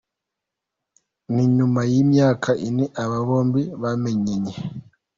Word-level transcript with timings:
Ni 1.33 1.43
nyuma 1.57 1.79
y’imyaka 1.91 2.49
ine 2.67 2.85
aba 3.03 3.19
bombi 3.27 3.61
bamenyanye. 3.81 4.53